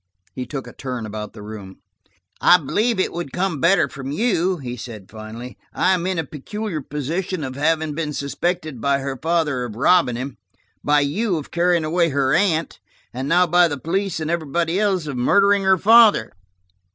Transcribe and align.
He 0.33 0.47
took 0.47 0.65
a 0.65 0.73
turn 0.73 1.05
about 1.05 1.33
the 1.33 1.43
room. 1.43 1.77
"I 2.41 2.57
believe 2.57 2.99
it 2.99 3.13
would 3.13 3.31
come 3.31 3.61
better 3.61 3.87
from 3.87 4.09
you," 4.11 4.57
he 4.57 4.75
said 4.75 5.11
finally. 5.11 5.59
"I 5.75 5.93
am 5.93 6.07
in 6.07 6.17
a 6.17 6.23
peculiar 6.23 6.81
position 6.81 7.43
of 7.43 7.53
having 7.53 7.93
been 7.93 8.11
suspected 8.11 8.81
by 8.81 8.97
her 8.97 9.15
father 9.21 9.63
of 9.63 9.75
robbing 9.75 10.15
him, 10.15 10.37
by 10.83 11.01
you 11.01 11.37
of 11.37 11.51
carrying 11.51 11.85
away 11.85 12.09
her 12.09 12.33
aunt, 12.33 12.79
and 13.13 13.29
now 13.29 13.45
by 13.45 13.67
the 13.67 13.77
police 13.77 14.19
and 14.19 14.31
everybody 14.31 14.79
else 14.79 15.05
of 15.05 15.17
murdering 15.17 15.61
her 15.65 15.77
father." 15.77 16.33